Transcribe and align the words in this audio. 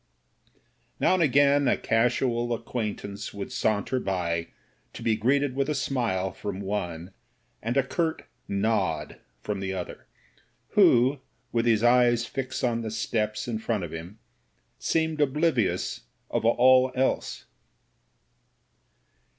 Now 0.99 1.13
and 1.13 1.21
again 1.21 1.67
a 1.67 1.77
casual 1.77 2.55
acquaint 2.55 3.03
ance 3.03 3.35
would 3.35 3.51
saunter 3.51 3.99
by, 3.99 4.47
to 4.93 5.03
be 5.03 5.15
greeted 5.15 5.55
with 5.55 5.69
a 5.69 5.75
smile 5.75 6.31
from 6.31 6.59
one, 6.59 7.11
and 7.61 7.77
a 7.77 7.83
curt 7.85 8.25
nod 8.47 9.19
from 9.41 9.59
the 9.59 9.73
other, 9.75 10.07
who, 10.69 11.19
with 11.51 11.67
his 11.67 11.83
eyes 11.83 12.25
fixed 12.25 12.63
on 12.63 12.81
the 12.81 12.89
steps 12.89 13.47
in 13.47 13.59
front 13.59 13.83
of 13.83 13.93
him, 13.93 14.17
seemed 14.79 15.21
oblivious 15.21 16.01
of 16.31 16.45
all 16.45 16.91
else. 16.95 17.45